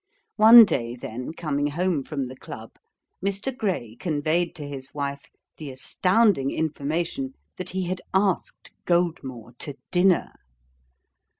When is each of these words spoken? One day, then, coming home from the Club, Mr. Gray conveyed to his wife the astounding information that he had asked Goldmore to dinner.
One 0.37 0.65
day, 0.65 0.95
then, 0.95 1.31
coming 1.31 1.67
home 1.67 2.01
from 2.01 2.25
the 2.25 2.35
Club, 2.35 2.71
Mr. 3.23 3.55
Gray 3.55 3.95
conveyed 3.95 4.55
to 4.55 4.67
his 4.67 4.95
wife 4.95 5.27
the 5.57 5.69
astounding 5.69 6.49
information 6.49 7.35
that 7.57 7.69
he 7.69 7.83
had 7.83 8.01
asked 8.11 8.71
Goldmore 8.87 9.55
to 9.59 9.77
dinner. 9.91 10.31